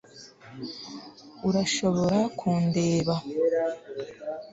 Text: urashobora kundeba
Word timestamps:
urashobora 1.47 2.19
kundeba 2.39 3.13